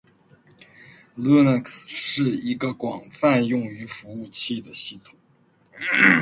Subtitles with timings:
[1.15, 5.13] Linux 是一个广泛用于服务器的系统